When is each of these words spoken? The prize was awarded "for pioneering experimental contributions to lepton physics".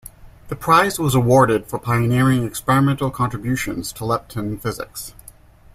The 0.47 0.55
prize 0.55 0.97
was 0.97 1.13
awarded 1.13 1.67
"for 1.67 1.77
pioneering 1.77 2.43
experimental 2.43 3.11
contributions 3.11 3.93
to 3.93 4.03
lepton 4.03 4.59
physics". 4.59 5.13